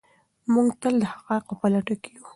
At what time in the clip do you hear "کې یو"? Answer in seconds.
2.03-2.25